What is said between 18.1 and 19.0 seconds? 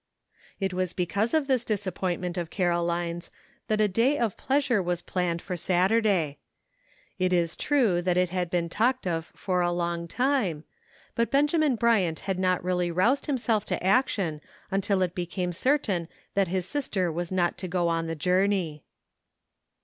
journey.